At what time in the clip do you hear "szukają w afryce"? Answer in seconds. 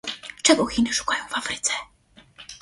0.93-1.71